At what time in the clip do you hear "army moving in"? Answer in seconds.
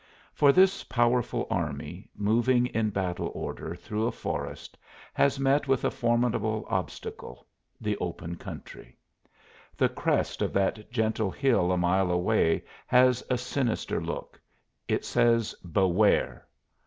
1.51-2.89